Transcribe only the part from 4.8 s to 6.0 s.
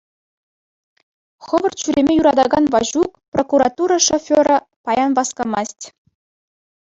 паян васкамасть.